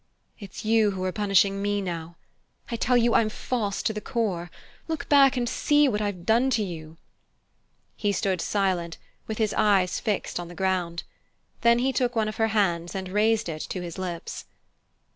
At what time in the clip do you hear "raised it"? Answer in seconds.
13.09-13.61